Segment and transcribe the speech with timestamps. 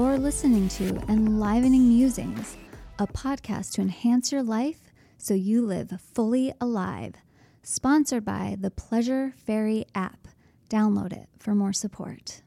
[0.00, 2.56] You're listening to Enlivening Musings,
[2.98, 7.16] a podcast to enhance your life so you live fully alive.
[7.62, 10.26] Sponsored by the Pleasure Fairy app.
[10.70, 12.40] Download it for more support.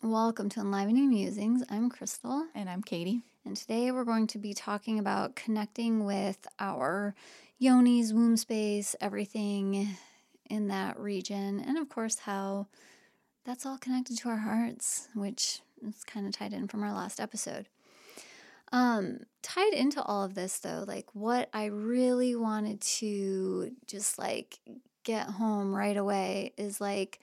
[0.00, 1.64] Welcome to Enlivening Musings.
[1.68, 2.46] I'm Crystal.
[2.54, 3.22] And I'm Katie.
[3.44, 7.16] And today we're going to be talking about connecting with our
[7.60, 9.96] yonis, womb space, everything
[10.48, 12.68] in that region, and of course, how
[13.44, 17.20] that's all connected to our hearts, which is kind of tied in from our last
[17.20, 17.68] episode.
[18.70, 24.58] Um, tied into all of this, though, like what I really wanted to just like
[25.04, 27.18] get home right away is like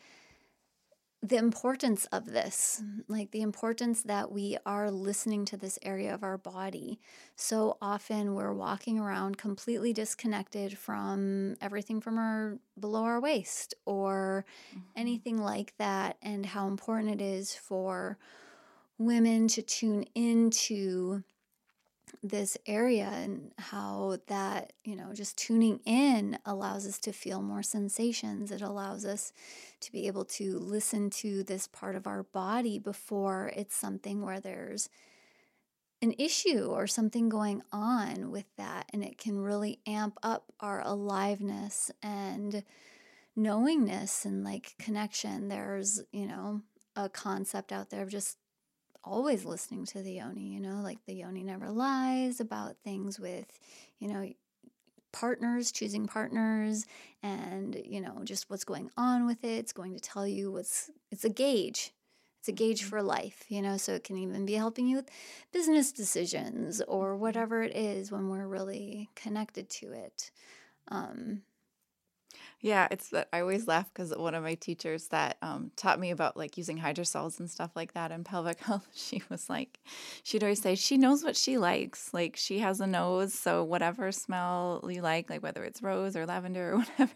[1.22, 6.24] the importance of this, like the importance that we are listening to this area of
[6.24, 7.00] our body.
[7.36, 14.46] So often we're walking around completely disconnected from everything from our below our waist or
[14.72, 14.82] mm-hmm.
[14.96, 18.20] anything like that, and how important it is for
[18.98, 21.24] women to tune into
[22.24, 27.64] this area and how that, you know, just tuning in allows us to feel more
[27.64, 28.52] sensations.
[28.52, 29.34] It allows us
[29.82, 34.40] to be able to listen to this part of our body before it's something where
[34.40, 34.90] there's
[36.02, 38.90] an issue or something going on with that.
[38.94, 42.64] And it can really amp up our aliveness and
[43.36, 45.48] knowingness and like connection.
[45.48, 46.62] There's, you know,
[46.96, 48.38] a concept out there of just
[49.06, 53.60] always listening to the yoni, you know, like the yoni never lies about things with,
[54.00, 54.28] you know,
[55.14, 56.86] partners, choosing partners,
[57.24, 59.60] and, you know, just what's going on with it.
[59.60, 61.94] It's going to tell you what's, it's a gauge.
[62.40, 62.90] It's a gauge mm-hmm.
[62.90, 65.10] for life, you know, so it can even be helping you with
[65.54, 67.22] business decisions or mm-hmm.
[67.22, 70.32] whatever it is when we're really connected to it.
[70.90, 71.42] Um,
[72.66, 76.10] yeah, it's that I always laugh because one of my teachers that um, taught me
[76.10, 79.80] about like using hydrosols and stuff like that in pelvic health, she was like,
[80.24, 82.12] she'd always say she knows what she likes.
[82.12, 86.26] Like she has a nose, so whatever smell you like, like whether it's rose or
[86.26, 87.12] lavender or whatever.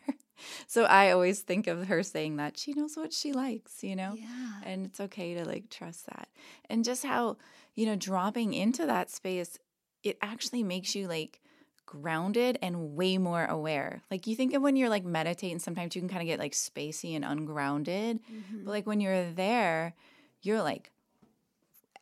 [0.68, 4.14] So I always think of her saying that she knows what she likes, you know,
[4.16, 4.62] yeah.
[4.64, 6.30] and it's okay to like trust that,
[6.70, 7.38] and just how
[7.74, 9.58] you know dropping into that space,
[10.04, 11.42] it actually makes you like
[11.90, 14.04] grounded and way more aware.
[14.12, 16.52] Like you think of when you're like meditating, sometimes you can kind of get like
[16.52, 18.20] spacey and ungrounded.
[18.32, 18.64] Mm-hmm.
[18.64, 19.96] But like when you're there,
[20.44, 20.92] you're like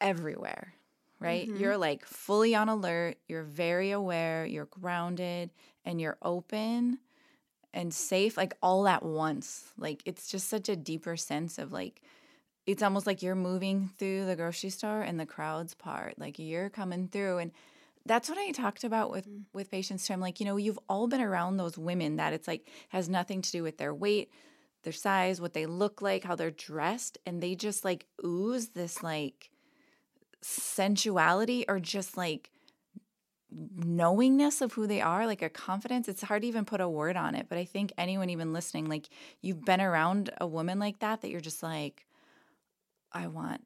[0.02, 0.74] everywhere,
[1.22, 1.47] right?
[1.47, 1.62] Mm-hmm.
[1.62, 5.52] You're like fully on alert, you're very aware, you're grounded,
[5.86, 7.00] and you're open
[7.74, 9.72] and safe, like all at once.
[9.78, 12.02] Like it's just such a deeper sense of like,
[12.66, 16.20] it's almost like you're moving through the grocery store and the crowds part.
[16.20, 17.52] Like you're coming through and
[18.07, 19.44] that's what I talked about with mm.
[19.53, 20.13] with patients too.
[20.13, 23.41] I'm like, you know, you've all been around those women that it's like has nothing
[23.41, 24.31] to do with their weight,
[24.84, 29.03] their size, what they look like, how they're dressed, and they just like ooze this
[29.03, 29.50] like
[30.41, 32.51] sensuality or just like
[33.50, 36.07] knowingness of who they are, like a confidence.
[36.07, 38.88] It's hard to even put a word on it, but I think anyone even listening,
[38.88, 39.07] like
[39.41, 42.06] you've been around a woman like that that you're just like
[43.12, 43.62] I want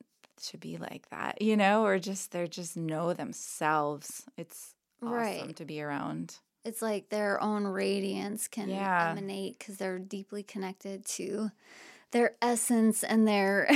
[0.49, 4.23] to be like that, you know, or just they're just know themselves.
[4.37, 5.55] It's awesome right.
[5.55, 6.37] to be around.
[6.63, 9.11] It's like their own radiance can yeah.
[9.11, 11.51] emanate because they're deeply connected to
[12.11, 13.67] their essence and their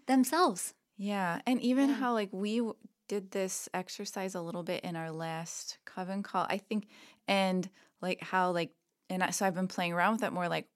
[0.06, 0.74] themselves.
[0.96, 1.94] Yeah, and even yeah.
[1.96, 2.62] how like we
[3.08, 6.86] did this exercise a little bit in our last coven call, I think,
[7.28, 7.68] and
[8.00, 8.70] like how like
[9.10, 10.66] and I, so I've been playing around with it more like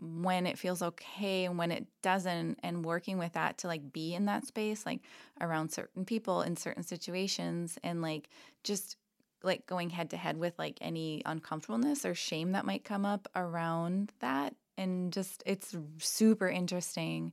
[0.00, 4.14] when it feels okay and when it doesn't and working with that to like be
[4.14, 5.00] in that space like
[5.40, 8.28] around certain people in certain situations and like
[8.64, 8.96] just
[9.42, 13.28] like going head to head with like any uncomfortableness or shame that might come up
[13.34, 14.54] around that.
[14.76, 17.32] And just it's super interesting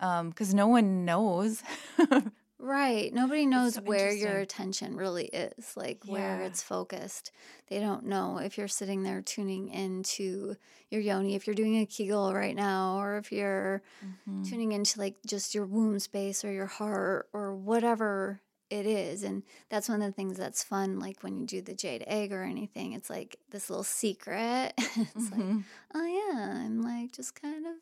[0.00, 1.62] um because no one knows
[2.64, 3.12] Right.
[3.12, 6.12] Nobody knows so where your attention really is, like yeah.
[6.12, 7.32] where it's focused.
[7.68, 10.54] They don't know if you're sitting there tuning into
[10.88, 14.44] your yoni, if you're doing a Kegel right now, or if you're mm-hmm.
[14.44, 18.40] tuning into like just your womb space or your heart or whatever
[18.70, 19.24] it is.
[19.24, 22.32] And that's one of the things that's fun, like when you do the jade egg
[22.32, 24.72] or anything, it's like this little secret.
[24.78, 25.56] it's mm-hmm.
[25.56, 25.64] like,
[25.94, 27.72] oh yeah, I'm like just kind of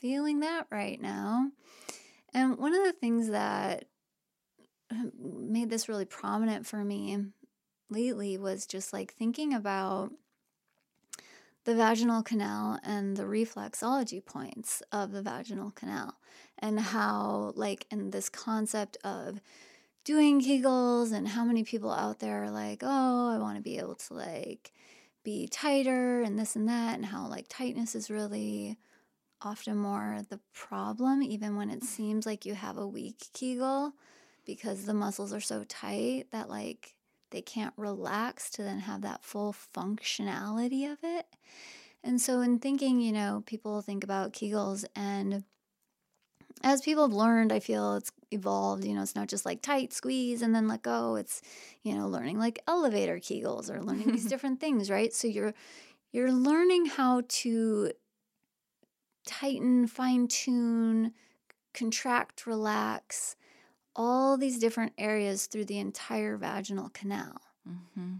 [0.00, 1.50] feeling that right now.
[2.32, 3.84] And one of the things that
[5.20, 7.18] made this really prominent for me
[7.90, 10.12] lately was just like thinking about
[11.64, 16.14] the vaginal canal and the reflexology points of the vaginal canal
[16.58, 19.40] and how like in this concept of
[20.04, 23.78] doing kegels and how many people out there are like oh i want to be
[23.78, 24.72] able to like
[25.22, 28.78] be tighter and this and that and how like tightness is really
[29.42, 31.84] often more the problem, even when it mm.
[31.86, 33.92] seems like you have a weak Kegel,
[34.48, 36.94] because the muscles are so tight that, like,
[37.30, 41.26] they can't relax to then have that full functionality of it.
[42.02, 45.44] And so, in thinking, you know, people think about Kegels, and
[46.62, 48.84] as people have learned, I feel it's evolved.
[48.84, 51.16] You know, it's not just like tight squeeze and then let go.
[51.16, 51.42] It's,
[51.82, 55.12] you know, learning like elevator Kegels or learning these different things, right?
[55.12, 55.54] So you're
[56.10, 57.92] you're learning how to
[59.26, 61.12] tighten, fine tune,
[61.74, 63.36] contract, relax,
[63.96, 67.40] all these different areas through the entire vaginal canal.
[67.68, 68.16] Mm-hmm.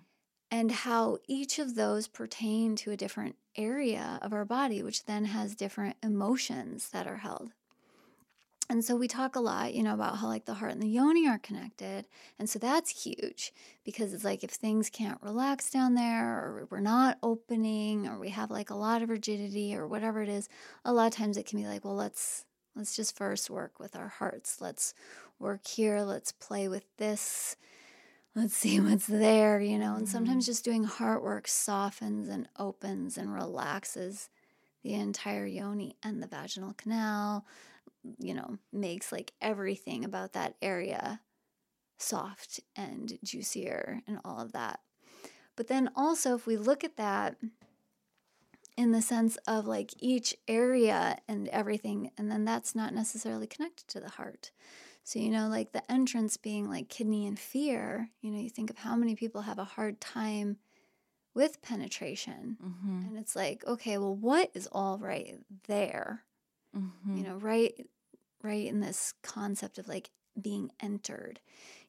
[0.51, 5.27] And how each of those pertain to a different area of our body, which then
[5.27, 7.51] has different emotions that are held.
[8.71, 10.89] And so we talk a lot, you know, about how like the heart and the
[10.89, 12.05] yoni are connected.
[12.39, 16.81] And so that's huge because it's like if things can't relax down there or we're
[16.81, 20.51] not opening or we have like a lot of rigidity or whatever it is,
[20.85, 22.45] a lot of times it can be like, well, let's
[22.77, 24.61] let's just first work with our hearts.
[24.61, 24.93] Let's
[25.39, 27.57] work here, let's play with this.
[28.35, 29.95] Let's see what's there, you know.
[29.95, 30.51] And sometimes mm-hmm.
[30.51, 34.31] just doing heart work softens and opens and relaxes
[34.83, 37.45] the entire yoni and the vaginal canal
[38.19, 41.21] you know, makes like everything about that area
[41.99, 44.81] soft and juicier and all of that.
[45.57, 47.37] But then also, if we look at that
[48.77, 53.89] in the sense of like each area and everything, and then that's not necessarily connected
[53.89, 54.53] to the heart.
[55.09, 58.69] So, you know, like the entrance being like kidney and fear, you know, you think
[58.69, 60.59] of how many people have a hard time
[61.33, 62.59] with penetration.
[62.63, 63.07] Mm-hmm.
[63.07, 66.25] And it's like, okay, well, what is all right there?
[66.77, 67.17] Mm-hmm.
[67.17, 67.73] You know, right
[68.43, 71.41] right in this concept of like being entered.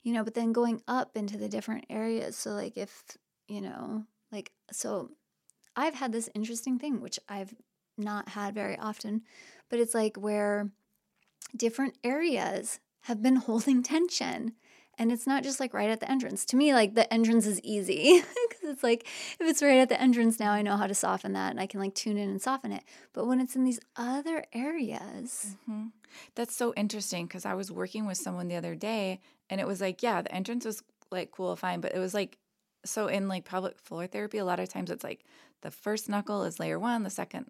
[0.02, 2.38] You know, but then going up into the different areas.
[2.38, 3.04] So like if,
[3.50, 5.12] you know, like so
[5.76, 7.54] I've had this interesting thing which I've
[7.98, 9.24] not had very often,
[9.70, 10.72] but it's like where
[11.58, 14.54] different areas have been holding tension
[15.00, 16.44] and it's not just like right at the entrance.
[16.46, 19.08] To me, like the entrance is easy because it's like
[19.40, 21.68] if it's right at the entrance now, I know how to soften that and I
[21.68, 22.84] can like tune in and soften it.
[23.14, 25.88] But when it's in these other areas, mm-hmm.
[26.36, 29.80] that's so interesting because I was working with someone the other day and it was
[29.80, 32.38] like, yeah, the entrance was like cool, fine, but it was like
[32.86, 35.24] so in like pelvic floor therapy, a lot of times it's like
[35.62, 37.50] the first knuckle is layer one, the second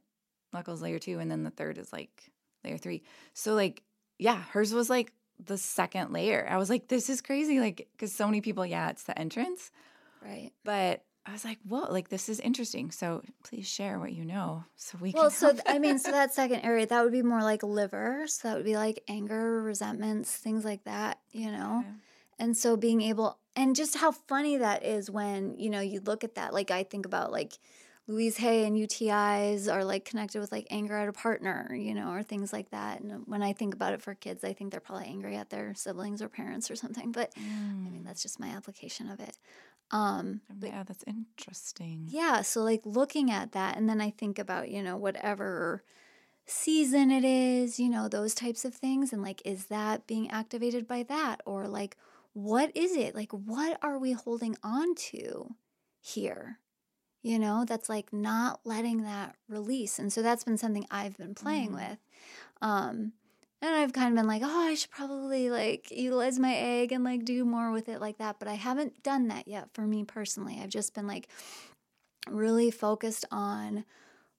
[0.54, 2.32] knuckle is layer two, and then the third is like
[2.64, 3.02] layer three.
[3.34, 3.82] So like,
[4.20, 5.14] yeah, hers was like
[5.44, 6.48] the second layer.
[6.50, 7.60] I was like, this is crazy.
[7.60, 9.72] Like, because so many people, yeah, it's the entrance.
[10.24, 10.52] Right.
[10.64, 12.92] But I was like, whoa, like this is interesting.
[12.92, 15.48] So please share what you know so we well, can.
[15.48, 18.26] Well, so I mean, so that second area, that would be more like liver.
[18.28, 21.84] So that would be like anger, resentments, things like that, you know?
[22.40, 26.24] And so being able, and just how funny that is when, you know, you look
[26.24, 26.54] at that.
[26.54, 27.60] Like I think about like,
[28.10, 32.12] Louise Hay and UTIs are like connected with like anger at a partner, you know,
[32.12, 33.02] or things like that.
[33.02, 35.76] And when I think about it for kids, I think they're probably angry at their
[35.76, 37.12] siblings or parents or something.
[37.12, 37.88] But mm.
[37.88, 38.06] I mean, mm.
[38.06, 39.38] that's just my application of it.
[39.92, 42.08] Um, but, yeah, that's interesting.
[42.10, 42.42] Yeah.
[42.42, 45.84] So, like looking at that, and then I think about, you know, whatever
[46.48, 49.14] season it is, you know, those types of things.
[49.14, 51.42] And like, is that being activated by that?
[51.46, 51.96] Or like,
[52.34, 53.14] what is it?
[53.14, 55.54] Like, what are we holding on to
[56.02, 56.58] here?
[57.22, 60.00] You know, that's like not letting that release.
[60.00, 61.90] And so that's been something I've been playing mm-hmm.
[61.90, 61.98] with.
[62.62, 63.14] Um,
[63.62, 67.04] and I've kind of been like, oh, I should probably like utilize my egg and
[67.04, 68.38] like do more with it like that.
[68.40, 70.60] But I haven't done that yet for me personally.
[70.62, 71.28] I've just been like
[72.30, 73.84] really focused on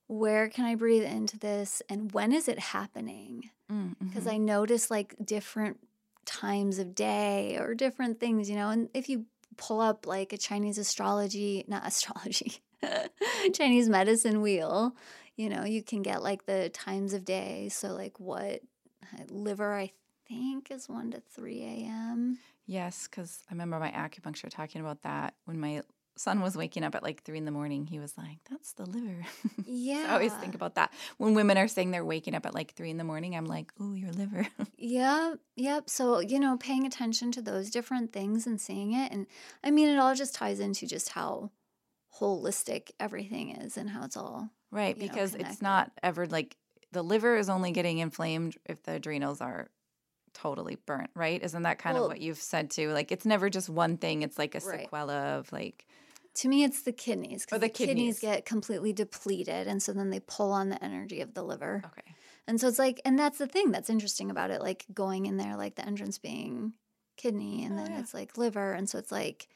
[0.06, 3.50] where can I breathe into this and when is it happening?
[3.68, 4.28] Because mm-hmm.
[4.30, 5.78] I notice like different
[6.24, 8.70] times of day or different things, you know.
[8.70, 12.62] And if you pull up like a Chinese astrology, not astrology,
[13.54, 14.94] Chinese medicine wheel,
[15.36, 17.68] you know, you can get like the times of day.
[17.70, 18.60] So, like, what
[19.02, 19.92] uh, liver, I
[20.28, 22.38] think, is 1 to 3 a.m.
[22.66, 25.82] Yes, because I remember my acupuncture talking about that when my
[26.20, 27.86] son was waking up at like three in the morning.
[27.86, 29.24] He was like, That's the liver.
[29.64, 30.02] Yeah.
[30.04, 30.92] so I always think about that.
[31.16, 33.72] When women are saying they're waking up at like three in the morning, I'm like,
[33.80, 34.46] Oh, your liver.
[34.76, 35.38] yep.
[35.56, 35.88] Yep.
[35.88, 39.10] So, you know, paying attention to those different things and seeing it.
[39.10, 39.26] And
[39.64, 41.50] I mean, it all just ties into just how
[42.18, 46.56] holistic everything is and how it's all right because know, it's not ever like
[46.92, 49.68] the liver is only getting inflamed if the adrenals are
[50.32, 53.48] totally burnt right isn't that kind well, of what you've said too like it's never
[53.50, 54.88] just one thing it's like a right.
[54.90, 55.86] sequela of like
[56.34, 57.96] to me it's the kidneys because the, the kidneys.
[57.96, 61.82] kidneys get completely depleted and so then they pull on the energy of the liver
[61.84, 62.14] okay
[62.46, 65.36] and so it's like and that's the thing that's interesting about it like going in
[65.36, 66.72] there like the entrance being
[67.16, 68.00] kidney and oh, then yeah.
[68.00, 69.48] it's like liver and so it's like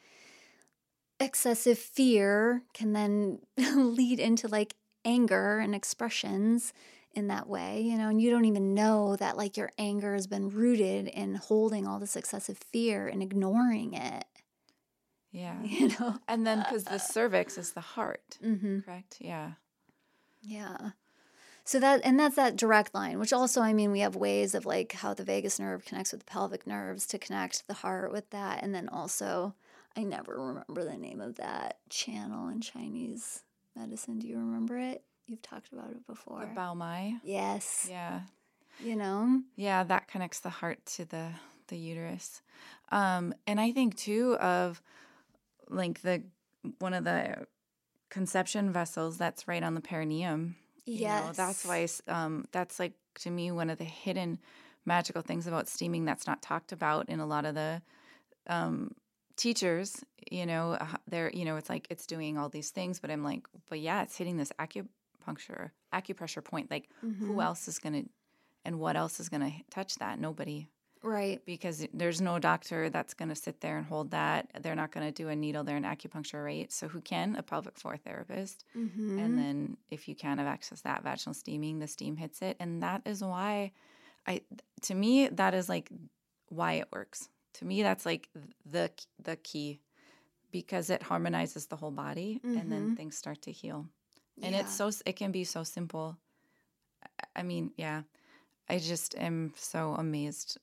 [1.20, 6.72] excessive fear can then lead into like anger and expressions
[7.12, 10.26] in that way, you know, and you don't even know that like your anger has
[10.26, 14.24] been rooted in holding all this excessive fear and ignoring it.
[15.30, 15.60] Yeah.
[15.64, 16.18] You know?
[16.28, 18.80] And then because the cervix is the heart, Mm-hmm.
[18.82, 19.16] correct?
[19.20, 19.52] Yeah.
[20.42, 20.90] Yeah.
[21.64, 24.64] So that and that's that direct line, which also I mean we have ways of
[24.64, 28.30] like how the vagus nerve connects with the pelvic nerves to connect the heart with
[28.30, 29.54] that and then also
[29.96, 33.42] I never remember the name of that channel in Chinese
[33.76, 34.18] medicine.
[34.18, 35.04] Do you remember it?
[35.26, 36.40] You've talked about it before.
[36.40, 37.14] The Bao Mai.
[37.22, 37.86] yes.
[37.88, 38.22] Yeah.
[38.80, 39.42] You know?
[39.56, 41.30] Yeah, that connects the heart to the
[41.68, 42.42] the uterus.
[42.90, 44.82] Um, and I think too of
[45.68, 46.22] like the
[46.78, 47.46] one of the
[48.10, 50.56] conception vessels that's right on the perineum.
[51.26, 54.38] Know, that's why um, that's like to me one of the hidden
[54.84, 57.80] magical things about steaming that's not talked about in a lot of the
[58.46, 58.94] um,
[59.36, 60.04] teachers.
[60.30, 63.46] You know, they're you know it's like it's doing all these things, but I'm like,
[63.68, 66.70] but yeah, it's hitting this acupuncture acupressure point.
[66.70, 67.26] Like, Mm-hmm.
[67.26, 68.02] who else is gonna
[68.64, 70.18] and what else is gonna touch that?
[70.18, 70.68] Nobody
[71.02, 71.44] Right.
[71.44, 74.50] because there's no doctor that's going to sit there and hold that.
[74.62, 75.62] They're not going to do a needle.
[75.62, 76.72] They're an acupuncture, right?
[76.72, 77.36] So who can?
[77.36, 78.64] A pelvic floor therapist.
[78.74, 79.18] Mm-hmm.
[79.18, 82.56] And then if you can have access to that vaginal steaming, the steam hits it.
[82.58, 83.72] And that is why
[84.26, 84.40] I,
[84.84, 85.90] to me, that is like
[86.48, 87.28] why it works.
[87.54, 88.28] To me, that's like
[88.64, 88.90] the
[89.22, 89.80] the key
[90.50, 92.96] because it harmonizes the whole body and then Mhm.
[92.96, 93.88] things start to heal.
[94.42, 96.18] And it's so it can be so simple.
[97.20, 98.02] I- I mean, yeah.
[98.68, 100.58] I just am so amazed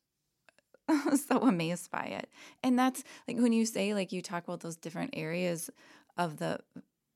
[1.28, 2.30] so amazed by it.
[2.64, 5.70] And that's like when you say like you talk about those different areas
[6.18, 6.60] of the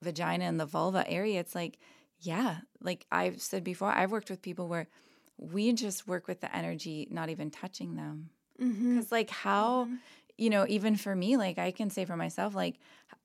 [0.01, 1.79] vagina and the vulva area, it's like,
[2.20, 4.88] yeah, like I've said before, I've worked with people where
[5.38, 8.29] we just work with the energy, not even touching them.
[8.62, 8.97] Mm-hmm.
[8.97, 9.88] Cause like how,
[10.38, 12.79] you know, even for me, like I can say for myself, like,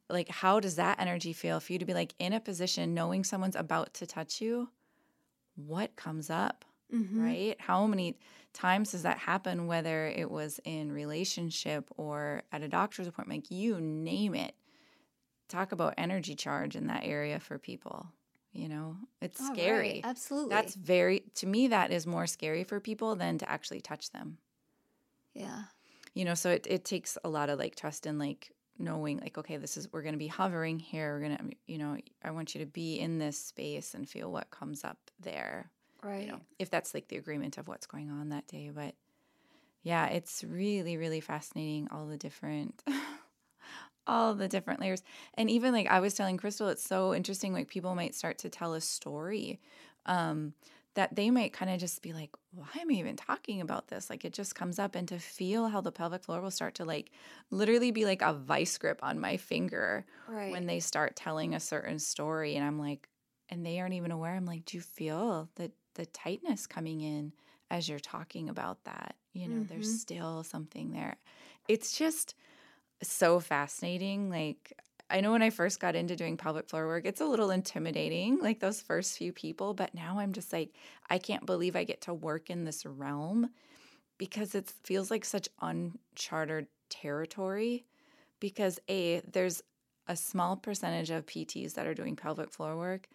[0.08, 3.25] like how does that energy feel for you to be like in a position knowing
[3.25, 4.68] someone's about to touch you?
[5.56, 6.64] What comes up?
[6.94, 7.25] Mm-hmm.
[7.25, 7.56] right?
[7.60, 8.18] How many
[8.52, 13.44] times does that happen, whether it was in relationship or at a doctor's appointment?
[13.44, 14.54] Like you name it.
[15.49, 18.06] Talk about energy charge in that area for people.
[18.52, 19.78] You know, it's All scary.
[19.78, 20.00] right.
[20.04, 20.50] Absolutely.
[20.50, 24.38] That's very to me that is more scary for people than to actually touch them.
[25.40, 25.62] Yeah.
[26.14, 29.38] You know, so it it takes a lot of like trust and like knowing like
[29.38, 31.14] okay, this is we're going to be hovering here.
[31.14, 34.30] We're going to you know, I want you to be in this space and feel
[34.30, 35.70] what comes up there
[36.02, 36.23] Right.
[36.23, 38.70] you know, if that's like the agreement of what's going on that day.
[38.75, 38.94] But
[39.82, 42.82] yeah, it's really, really fascinating all the different
[44.06, 45.02] all the different layers.
[45.35, 48.49] And even like I was telling Crystal, it's so interesting, like people might start to
[48.49, 49.61] tell a story.
[50.06, 50.54] Um,
[50.94, 54.11] that they might kind of just be like, why am I even talking about this?
[54.11, 56.85] Like it just comes up and to feel how the pelvic floor will start to
[56.85, 57.12] like
[57.50, 60.52] literally be like a vice grip on my finger right.
[60.52, 63.09] when they start telling a certain story and I'm like
[63.49, 67.32] and they aren't even aware I'm like do you feel the the tightness coming in
[67.70, 69.68] as you're talking about that you know Mhm.
[69.68, 71.18] there's still something there
[71.68, 72.35] it's just
[73.02, 74.73] so fascinating like
[75.11, 78.38] I know when I first got into doing pelvic floor work it's a little intimidating
[78.40, 80.73] like those first few people but now I'm just like
[81.09, 83.50] I can't believe I get to work in this realm
[84.19, 87.85] because it feels like such uncharted territory
[88.38, 89.62] because a there's
[90.09, 93.09] a small percentage of PTs that are doing pelvic floor work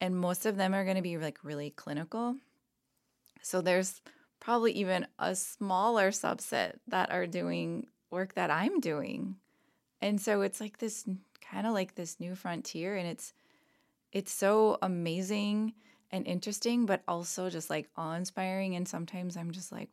[0.00, 2.36] and most of them are going to be like really clinical.
[3.42, 4.00] So there's
[4.40, 9.36] probably even a smaller subset that are doing work that I'm doing.
[10.00, 11.04] And so it's like this
[11.50, 13.32] kind of like this new frontier and it's
[14.12, 15.74] it's so amazing
[16.10, 19.88] and interesting but also just like awe-inspiring and sometimes I'm just like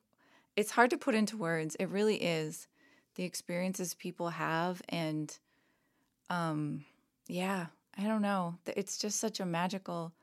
[0.56, 1.76] it's hard to put into words.
[1.76, 2.68] It really is
[3.16, 5.38] the experiences people have and
[6.30, 6.86] um
[7.28, 8.56] yeah, I don't know.
[8.66, 10.14] It's just such a magical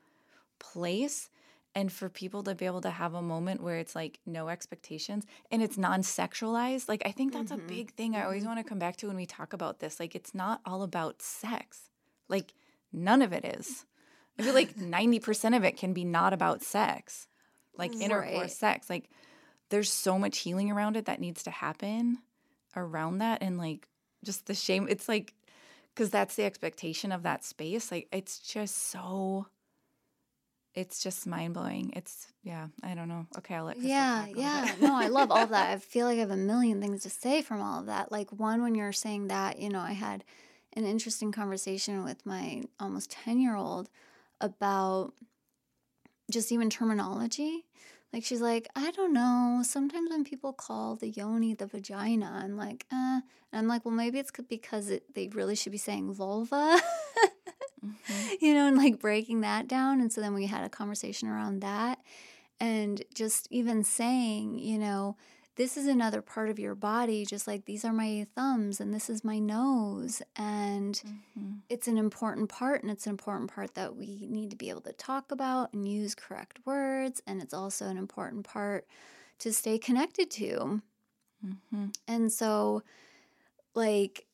[0.59, 1.29] place
[1.75, 5.25] and for people to be able to have a moment where it's like no expectations
[5.51, 7.55] and it's non-sexualized like i think that's Mhm.
[7.65, 9.99] a big thing i always want to come back to when we talk about this
[9.99, 11.89] like it's not all about sex.
[12.27, 12.53] Like
[12.91, 13.85] none of it is.
[14.39, 17.27] I feel like 90% of it can be not about sex
[17.77, 19.09] like intercourse sex like
[19.69, 22.19] there's so much healing around it that needs to happen
[22.75, 23.89] around that and like
[24.23, 25.33] just the shame it's like
[25.93, 29.45] because that's the expectation of that space like it's just so
[30.75, 34.75] it's just mind-blowing it's yeah i don't know okay i'll let Crystal Yeah, yeah.
[34.81, 35.69] no, I love all that.
[35.73, 38.11] I feel like I have a million things to say from all of that.
[38.11, 40.23] Like one when you're saying that, you know, I had
[40.73, 43.89] an interesting conversation with my almost 10-year-old
[44.41, 45.13] about
[46.29, 47.65] just even terminology.
[48.11, 49.61] Like she's like, I don't know.
[49.63, 53.21] Sometimes when people call the yoni the vagina, I'm like, uh.
[53.51, 56.77] And I'm like, well, maybe it's because it, they really should be saying vulva.
[58.39, 60.01] you know, and like breaking that down.
[60.01, 61.99] And so then we had a conversation around that.
[62.59, 65.17] And just even saying, you know,
[65.57, 69.09] this is another part of your body, just like these are my thumbs and this
[69.09, 70.21] is my nose.
[70.35, 71.53] And mm-hmm.
[71.69, 74.81] it's an important part, and it's an important part that we need to be able
[74.81, 77.21] to talk about and use correct words.
[77.25, 78.85] And it's also an important part
[79.39, 80.81] to stay connected to.
[81.45, 81.85] Mm-hmm.
[82.07, 82.83] And so,
[83.73, 84.25] like,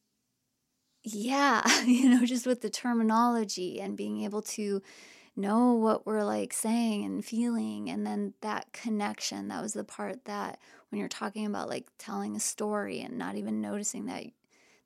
[1.03, 4.81] yeah, you know, just with the terminology and being able to
[5.35, 10.25] know what we're like saying and feeling and then that connection that was the part
[10.25, 14.25] that when you're talking about like telling a story and not even noticing that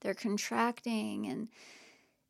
[0.02, 1.48] they're contracting and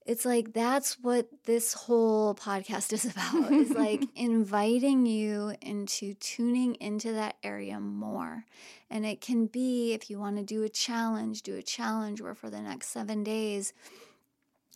[0.05, 6.75] it's like that's what this whole podcast is about is like inviting you into tuning
[6.75, 8.45] into that area more.
[8.89, 12.35] And it can be if you want to do a challenge do a challenge where
[12.35, 13.74] for the next 7 days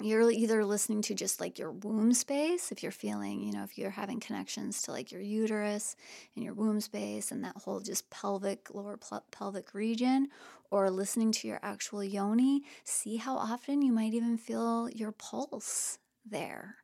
[0.02, 3.78] you're either listening to just like your womb space if you're feeling you know if
[3.78, 5.96] you're having connections to like your uterus
[6.36, 10.28] and your womb space and that whole just pelvic lower pl- pelvic region
[10.72, 15.98] or listening to your actual yoni see how often you might even feel your pulse
[16.26, 16.76] there.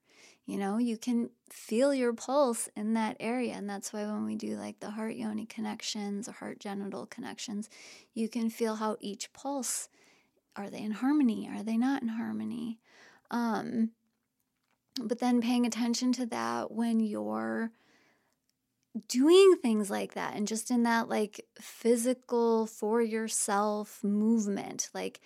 [0.45, 4.35] You know you can feel your pulse in that area and that's why when we
[4.35, 7.69] do like the heart yoni connections or heart genital connections
[8.13, 9.89] you can feel how each pulse
[10.55, 11.49] are they in harmony?
[11.51, 12.79] Are they not in harmony
[13.31, 13.91] um,
[15.01, 17.71] but then paying attention to that when you're
[19.07, 25.19] doing things like that and just in that like physical for yourself movement like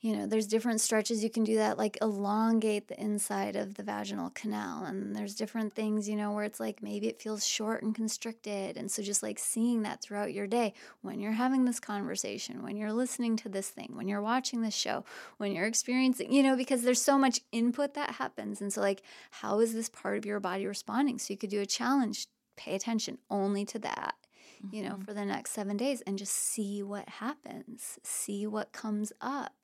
[0.00, 3.82] you know, there's different stretches you can do that, like elongate the inside of the
[3.82, 4.84] vaginal canal.
[4.84, 8.78] And there's different things, you know, where it's like maybe it feels short and constricted.
[8.78, 12.78] And so just like seeing that throughout your day when you're having this conversation, when
[12.78, 15.04] you're listening to this thing, when you're watching this show,
[15.36, 18.62] when you're experiencing, you know, because there's so much input that happens.
[18.62, 21.18] And so, like, how is this part of your body responding?
[21.18, 24.14] So you could do a challenge, pay attention only to that
[24.72, 25.04] you know, mm-hmm.
[25.04, 29.54] for the next seven days and just see what happens, see what comes up.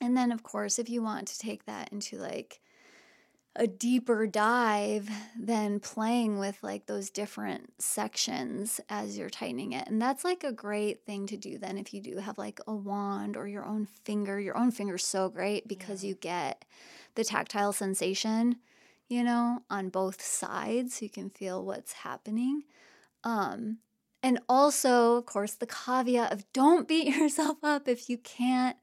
[0.00, 2.60] And then, of course, if you want to take that into like
[3.56, 9.88] a deeper dive, then playing with like those different sections as you're tightening it.
[9.88, 12.74] And that's like a great thing to do then if you do have like a
[12.74, 14.38] wand or your own finger.
[14.38, 16.10] Your own finger's so great because yeah.
[16.10, 16.64] you get
[17.16, 18.56] the tactile sensation,
[19.08, 21.02] you know, on both sides.
[21.02, 22.62] You can feel what's happening.
[23.24, 23.78] Um,
[24.22, 28.76] and also, of course, the caveat of don't beat yourself up if you can't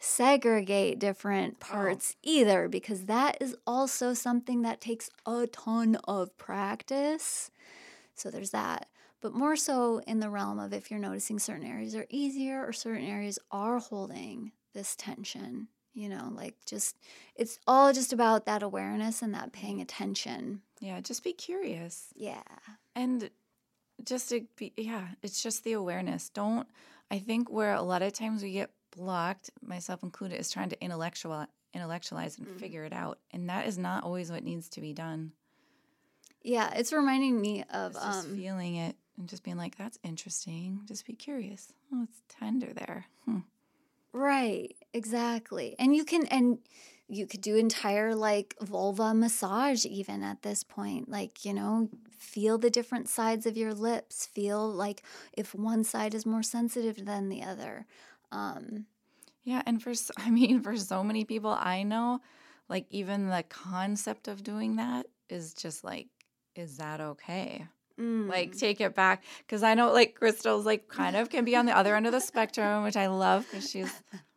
[0.00, 1.66] segregate different oh.
[1.66, 2.20] parts oh.
[2.22, 7.50] either, because that is also something that takes a ton of practice.
[8.14, 8.88] So there's that.
[9.20, 12.72] But more so in the realm of if you're noticing certain areas are easier or
[12.72, 16.96] certain areas are holding this tension, you know, like just
[17.36, 19.82] it's all just about that awareness and that paying mm-hmm.
[19.82, 20.62] attention.
[20.80, 22.06] Yeah, just be curious.
[22.16, 22.40] Yeah.
[22.96, 23.28] And
[24.02, 26.30] just to be, yeah, it's just the awareness.
[26.30, 26.66] Don't,
[27.10, 30.82] I think where a lot of times we get blocked, myself included, is trying to
[30.82, 32.58] intellectual intellectualize and mm-hmm.
[32.58, 35.32] figure it out, and that is not always what needs to be done.
[36.42, 40.80] Yeah, it's reminding me of just um, feeling it and just being like, "That's interesting."
[40.86, 41.72] Just be curious.
[41.92, 43.06] Oh, it's tender there.
[43.24, 43.40] Hmm.
[44.12, 44.74] Right.
[44.92, 45.76] Exactly.
[45.78, 46.58] And you can and
[47.08, 51.08] you could do entire like vulva massage even at this point.
[51.08, 54.26] Like, you know, feel the different sides of your lips.
[54.26, 57.86] Feel like if one side is more sensitive than the other.
[58.32, 58.86] Um,
[59.42, 62.20] yeah, and for I mean, for so many people I know,
[62.68, 66.08] like even the concept of doing that is just like,
[66.54, 67.66] is that okay?
[67.98, 68.28] Mm.
[68.28, 71.66] Like take it back because I know like Crystal's like kind of can be on
[71.66, 73.92] the other end of the spectrum, which I love because she's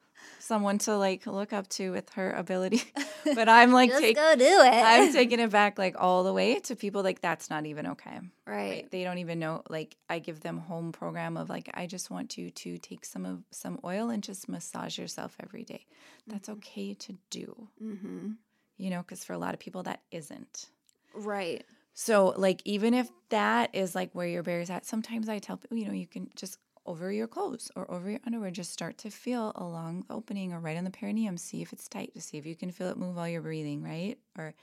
[0.44, 2.84] someone to like look up to with her ability.
[3.36, 4.74] But I'm like, just take, go do it.
[4.74, 8.20] I'm taking it back like all the way to people like that's not even okay.
[8.46, 8.90] Right.
[8.92, 9.64] They don't even know.
[9.70, 13.26] Like I give them home program of like I just want you to take some
[13.26, 15.86] of some oil and just massage yourself every day.
[16.28, 16.58] That's mm-hmm.
[16.58, 17.70] okay to do.
[17.82, 18.32] Mm-hmm.
[18.76, 20.68] You know, because for a lot of people that isn't.
[21.16, 21.64] Right.
[21.94, 25.78] So, like, even if that is like where your barrier's at, sometimes I tell people,
[25.78, 28.52] you know, you can just over your clothes or over your underwear.
[28.52, 31.38] Just start to feel along the opening or right on the perineum.
[31.38, 33.84] See if it's tight to see if you can feel it move while you're breathing,
[33.84, 34.18] right?
[34.38, 34.54] Or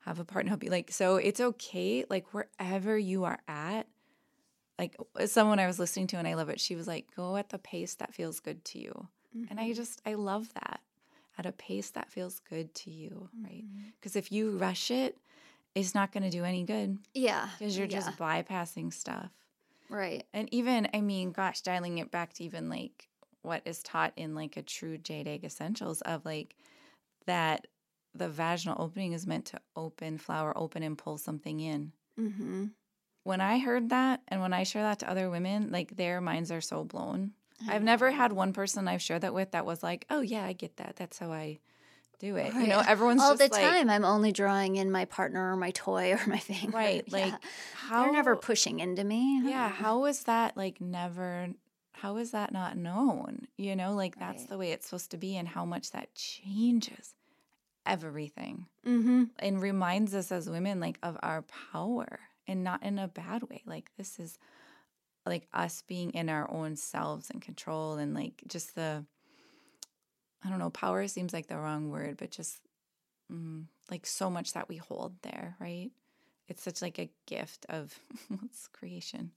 [0.00, 0.70] have a partner help you.
[0.70, 3.86] Like, so it's okay, like, wherever you are at.
[4.78, 7.50] Like, someone I was listening to and I love it, she was like, go at
[7.50, 9.08] the pace that feels good to you.
[9.36, 9.50] Mm-hmm.
[9.50, 9.72] And I mm-hmm.
[9.74, 10.80] just, I love that
[11.36, 13.64] at a pace that feels good to you, right?
[13.98, 14.18] Because mm-hmm.
[14.20, 15.18] if you rush it,
[15.74, 16.98] it's not going to do any good.
[17.14, 17.48] Yeah.
[17.58, 18.00] Because you're yeah.
[18.00, 19.30] just bypassing stuff.
[19.90, 20.24] Right.
[20.32, 23.08] And even, I mean, gosh, dialing it back to even like
[23.42, 26.54] what is taught in like a true Jade Egg Essentials of like
[27.26, 27.66] that
[28.14, 31.92] the vaginal opening is meant to open, flower open, and pull something in.
[32.18, 32.66] Mm-hmm.
[33.24, 36.50] When I heard that and when I share that to other women, like their minds
[36.50, 37.32] are so blown.
[37.68, 40.54] I've never had one person I've shared that with that was like, "Oh yeah, I
[40.54, 40.96] get that.
[40.96, 41.58] That's how I
[42.20, 43.90] do it." You know, everyone's all the like, time.
[43.90, 46.70] I'm only drawing in my partner or my toy or my thing.
[46.70, 47.10] right?
[47.10, 47.34] Like,
[47.74, 49.42] how they're never pushing into me.
[49.44, 51.48] Yeah, how is that like never?
[51.94, 53.46] How is that not known?
[53.58, 54.48] You know, like that's Right.
[54.50, 57.14] the way it's supposed to be, and how much that changes
[57.86, 59.24] everything Mm-hmm.
[59.38, 63.62] and reminds us as women like of our power and not in a bad way.
[63.66, 64.38] Like this is
[65.26, 69.04] like us being in our own selves and control and like just the
[70.44, 72.60] I don't know, power seems like the wrong word, but just
[73.30, 75.90] mm, like so much that we hold there, right?
[76.48, 77.98] It's such like a gift of
[78.28, 79.32] what's creation.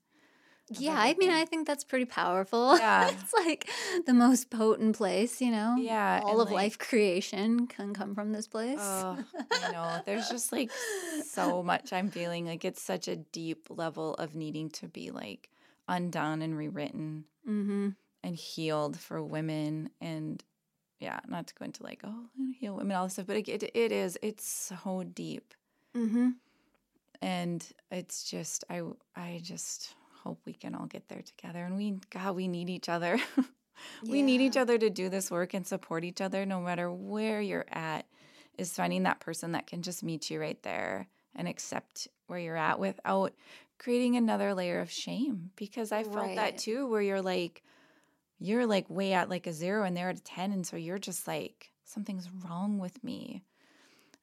[0.72, 1.30] of Yeah, I mean.
[1.30, 2.78] I think that's pretty powerful.
[2.80, 3.10] Yeah.
[3.10, 3.70] it's like
[4.06, 5.76] the most potent place, you know?
[5.78, 8.80] Yeah, All of like- life creation can come from this place.
[8.82, 9.18] Oh,
[9.52, 10.02] I know.
[10.06, 10.72] There's just like
[11.26, 15.50] so much I'm feeling like it's such a deep level of needing to be like
[15.88, 17.90] undone and rewritten mm-hmm.
[18.24, 20.42] and healed for women and
[21.00, 22.26] yeah, not to go into like oh,
[22.60, 25.54] heal women all this stuff, but it, it, it is it's so deep
[25.96, 26.30] Mm-hmm.
[27.22, 28.82] and it's just I
[29.16, 32.90] I just hope we can all get there together and we God we need each
[32.90, 33.20] other.
[34.08, 37.42] we need each other to do this work and support each other no matter where
[37.42, 38.06] you're at
[38.58, 42.56] is finding that person that can just meet you right there and accept where you're
[42.56, 43.34] at without
[43.80, 47.64] creating another layer of shame because i felt that too where you're like
[48.44, 51.00] you're like way at like a 0 and they're at a 10 and so you're
[51.00, 53.46] just like something's wrong with me.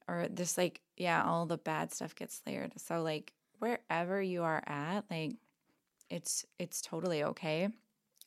[0.07, 2.73] Or this like yeah all the bad stuff gets layered.
[2.77, 5.37] So like wherever you are at like
[6.11, 7.71] it's it's totally okay.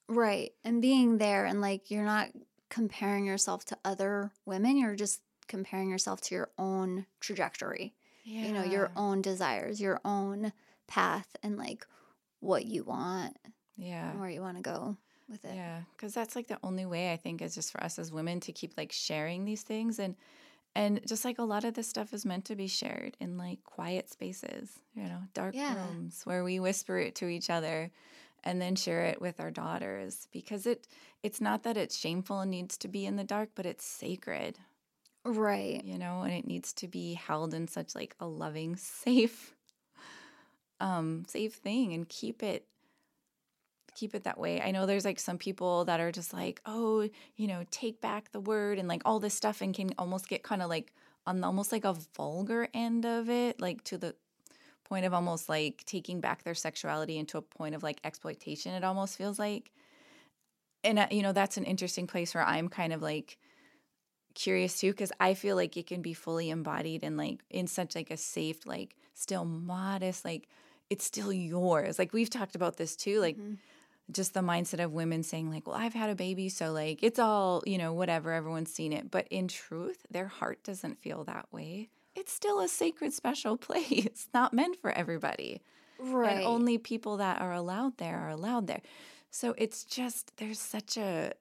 [0.09, 0.53] Right.
[0.63, 2.29] And being there and like you're not
[2.69, 7.93] comparing yourself to other women, you're just comparing yourself to your own trajectory.
[8.25, 10.53] You know, your own desires, your own
[10.87, 11.85] path and like
[12.39, 13.37] what you want
[13.75, 14.09] yeah.
[14.09, 14.97] and where you want to go
[15.29, 15.55] with it.
[15.55, 18.39] Yeah, because that's like the only way I think is just for us as women
[18.41, 20.15] to keep like sharing these things and
[20.75, 23.63] and just like a lot of this stuff is meant to be shared in like
[23.63, 25.75] quiet spaces, you know, dark Yeah.
[25.75, 27.91] rooms where we whisper it to each other
[28.43, 30.87] and then share it with our daughters because it
[31.21, 34.57] it's not that it's shameful and needs to be in the dark, but it's sacred,
[35.25, 35.83] Right.
[35.83, 39.53] you know, and it needs to be held in such like a loving, safe
[40.79, 42.65] um safe thing and keep it
[43.95, 44.61] keep it that way.
[44.61, 48.31] I know there's like some people that are just like, oh, you know, take back
[48.31, 50.93] the word and like all this stuff and can almost get kind of like
[51.25, 54.15] on the, almost like a vulgar end of it, like to the
[54.83, 58.83] point of almost like taking back their sexuality into a point of like exploitation, it
[58.83, 59.71] almost feels like.
[60.83, 63.37] And, uh, you know, that's an interesting place where I'm kind of like
[64.35, 67.95] curious too, because I feel like it can be fully embodied and like in such
[67.95, 70.47] like a safe, like still modest, like
[70.89, 71.99] it's still yours.
[71.99, 73.57] Like we've talked about this too, like Mhm.
[74.11, 77.19] Just the mindset of women saying like well i've had a baby so like it's
[77.19, 81.45] all you know whatever everyone's seen it but in truth their heart doesn't feel that
[81.51, 85.61] way it's still a sacred special place not meant for everybody
[85.99, 86.37] Right.
[86.37, 88.81] and only people that are allowed there are allowed there
[89.31, 91.31] so it's just there's such a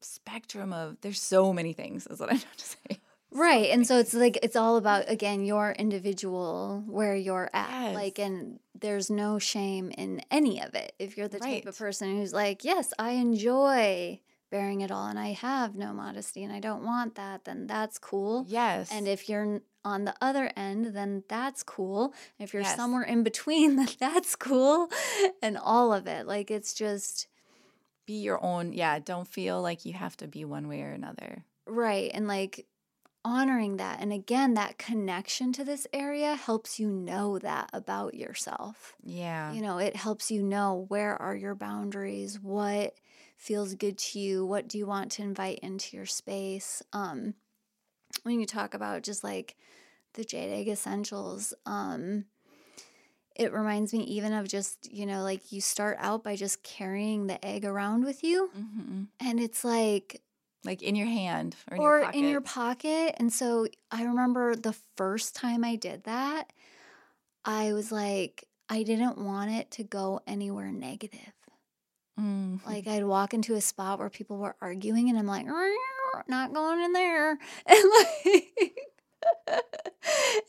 [0.00, 3.00] spectrum of there's so many things is what i'm trying to say
[3.32, 3.70] Right.
[3.70, 7.94] And so it's like it's all about again your individual where you're at.
[7.94, 10.92] Like and there's no shame in any of it.
[10.98, 15.18] If you're the type of person who's like, "Yes, I enjoy bearing it all and
[15.18, 18.44] I have no modesty and I don't want that," then that's cool.
[18.48, 22.12] yes And if you're on the other end, then that's cool.
[22.38, 22.76] If you're Yes.
[22.76, 24.88] somewhere in between, then that's cool.
[25.42, 26.26] And all of it.
[26.26, 27.26] Like it's just
[28.06, 31.44] be your own yeah don't feel like you have to be one way or another
[31.66, 32.10] Right.
[32.12, 32.66] And like
[33.24, 34.00] honoring that.
[34.00, 38.96] And again, that connection to this area helps you know that about yourself.
[39.02, 42.94] yeah You know, it helps you know where are your boundaries, what
[43.36, 46.82] feels good to you, what do you want to invite into your space.
[46.92, 47.34] Um
[48.24, 49.56] when you talk about just like
[50.14, 52.26] the jade egg essentials, um
[53.36, 57.26] it reminds me even of just, you know, like you start out by just carrying
[57.26, 58.50] the egg around with you.
[58.52, 60.22] hmm And it's like
[60.64, 62.18] like in your hand or in or your pocket.
[62.18, 63.14] in your pocket.
[63.18, 66.52] And so I remember the first time I did that,
[67.44, 71.32] I was like, I didn't want it to go anywhere negative.
[72.18, 72.64] Mm.
[72.66, 75.46] Like I'd walk into a spot where people were arguing, and I'm like,
[76.28, 77.38] not going in there.
[77.66, 78.76] And like,
[79.46, 79.62] and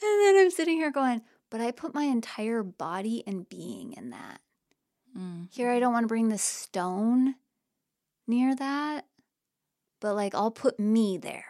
[0.02, 4.40] then I'm sitting here going, but I put my entire body and being in that.
[5.18, 5.48] Mm.
[5.52, 7.36] Here, I don't want to bring the stone
[8.28, 9.06] near that,
[10.02, 11.46] but like I'll put me there.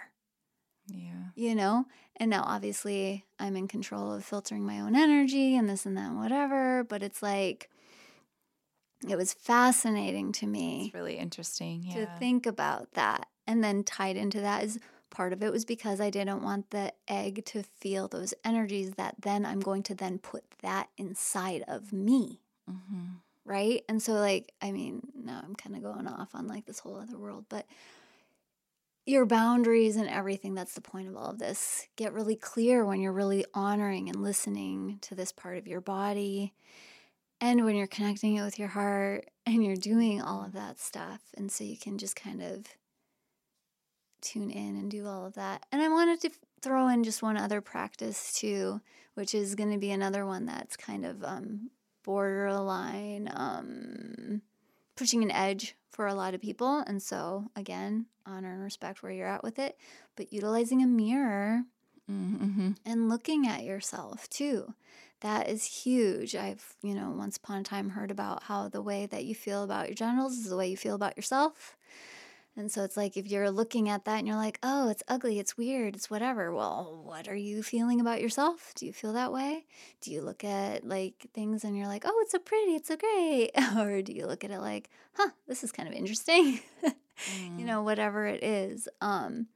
[0.88, 1.22] Yeah.
[1.36, 1.86] you know?
[2.18, 6.10] And now obviously I'm in control of filtering my own energy and this and that
[6.10, 7.70] and whatever, but it's like
[9.08, 10.86] it was fascinating to me.
[10.86, 11.84] It's really interesting.
[11.84, 12.06] Yeah.
[12.06, 13.28] To think about that.
[13.48, 16.94] And then tied into that is part of it was because I didn't want the
[17.08, 21.92] egg to feel those energies that then I'm going to then put that inside of
[21.92, 22.42] me.
[22.70, 23.06] Mm-hmm.
[23.44, 23.84] Right.
[23.90, 26.98] And so, like, I mean, now I'm kind of going off on like this whole
[26.98, 27.66] other world, but
[29.06, 33.02] your boundaries and everything that's the point of all of this get really clear when
[33.02, 36.54] you're really honoring and listening to this part of your body
[37.40, 41.22] and when you're connecting it with your heart and you're doing all of that stuff.
[41.36, 42.68] And so you can just kind of
[44.22, 45.66] tune in and do all of that.
[45.72, 46.30] And i wanted to
[46.62, 48.82] throw in just one other practice too
[49.16, 51.70] which is going to be another one that's kind of um,
[52.04, 54.42] borderline um,
[55.02, 56.84] pushing an edge for a lot of people.
[56.86, 59.76] And so, again, honor and respect where you're at with it,
[60.16, 61.64] but utilizing a mirror
[62.08, 62.74] mm-hmm.
[62.86, 64.76] and looking at yourself too.
[65.22, 66.36] That is huge.
[66.36, 69.64] I've, you know, once upon a time heard about how the way that you feel
[69.64, 71.76] about your genitals is the way you feel about yourself.
[72.58, 75.40] And so it's like if you're looking at that and you're like, oh, it's ugly,
[75.40, 76.54] it's weird, it's whatever.
[76.54, 78.74] Well, what are you feeling about yourself?
[78.76, 79.66] Do you feel that way?
[80.02, 82.98] Do you look at like things and you're like, oh, it's so pretty, it's so
[82.98, 83.52] great?
[83.78, 86.60] or do you look at it like, huh, this is kind of interesting?
[86.84, 87.60] mm.
[87.60, 88.90] You know, whatever it is.
[89.00, 89.48] Um,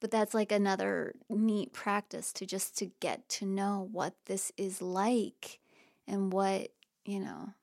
[0.00, 4.82] but that's like another neat practice to just to get to know what this is
[4.82, 5.58] like
[6.06, 6.68] and what,
[7.06, 7.54] you know,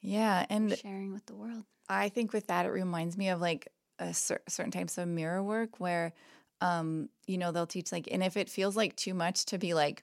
[0.00, 1.64] yeah, and sharing with the world.
[1.88, 3.68] I think with that, it reminds me of like
[4.02, 6.12] a cer- certain types of mirror work where
[6.60, 9.74] um you know they'll teach like and if it feels like too much to be
[9.74, 10.02] like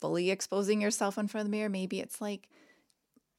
[0.00, 2.48] fully exposing yourself in front of the mirror maybe it's like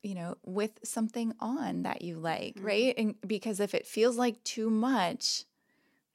[0.03, 2.65] you know with something on that you like mm-hmm.
[2.65, 5.45] right and because if it feels like too much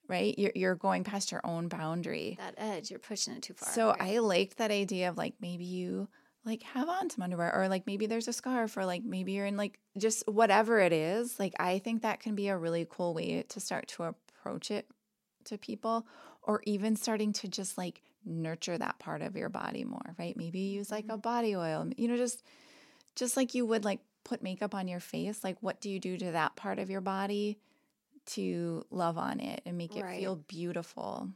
[0.08, 3.68] right you're, you're going past your own boundary that edge you're pushing it too far
[3.70, 4.00] so right?
[4.00, 6.08] i liked that idea of like maybe you
[6.44, 9.46] like have on some underwear or like maybe there's a scarf or like maybe you're
[9.46, 13.14] in like just whatever it is like i think that can be a really cool
[13.14, 14.86] way to start to approach it
[15.44, 16.06] to people
[16.42, 20.60] or even starting to just like nurture that part of your body more right maybe
[20.60, 21.20] use like a mm-hmm.
[21.20, 22.42] body oil you know just
[23.14, 26.16] just like you would like put makeup on your face like what do you do
[26.16, 27.58] to that part of your body
[28.24, 30.20] to love on it and make it right.
[30.20, 31.28] feel beautiful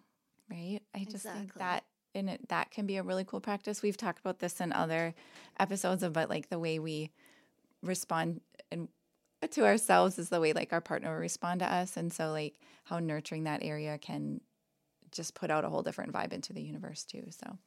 [0.51, 1.40] right i just exactly.
[1.40, 3.83] think that and it, that can be a really cool practice.
[3.83, 5.14] We've talked about this in other
[5.59, 7.11] episodes about like the way we
[7.83, 8.40] respond
[8.71, 8.88] and
[9.51, 12.55] to ourselves is the way like our partner will respond to us, and so like
[12.85, 14.40] how nurturing that area can
[15.12, 17.25] just put out a whole different vibe into the universe too.
[17.31, 17.59] So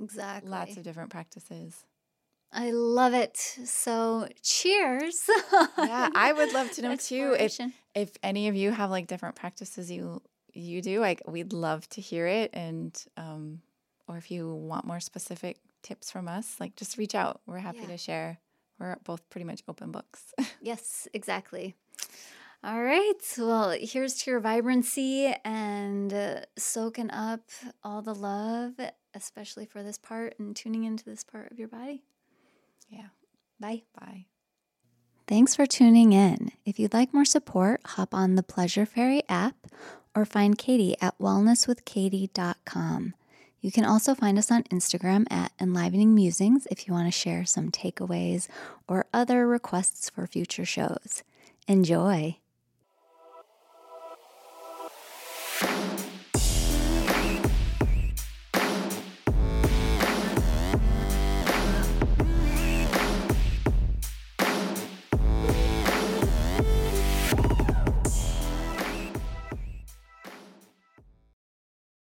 [0.00, 1.84] exactly, lots of different practices.
[2.52, 3.36] I love it.
[3.36, 5.28] So cheers.
[5.78, 7.58] yeah, I would love to know too if
[7.94, 10.20] if any of you have like different practices you
[10.52, 12.50] you do, like we'd love to hear it.
[12.52, 13.60] And um,
[14.08, 17.40] or if you want more specific tips from us, like just reach out.
[17.46, 17.88] We're happy yeah.
[17.88, 18.38] to share.
[18.78, 20.34] We're both pretty much open books.
[20.60, 21.76] yes, exactly.
[22.64, 23.14] All right.
[23.38, 27.50] Well, here's to your vibrancy and uh, soaking up
[27.82, 28.74] all the love,
[29.14, 32.04] especially for this part and tuning into this part of your body.
[32.88, 33.08] Yeah.
[33.58, 33.82] Bye.
[33.98, 34.26] Bye.
[35.26, 36.52] Thanks for tuning in.
[36.64, 39.66] If you'd like more support, hop on the Pleasure Fairy app
[40.14, 43.14] or find Katie at wellnesswithkatie.com.
[43.60, 47.44] You can also find us on Instagram at Enlivening Musings if you want to share
[47.44, 48.48] some takeaways
[48.88, 51.22] or other requests for future shows.
[51.68, 52.41] Enjoy!